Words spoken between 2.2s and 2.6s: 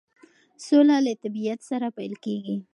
کیږي.